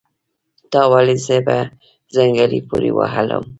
[0.71, 1.57] تا ولې زه په
[2.13, 3.43] څنګلي پوري وهلم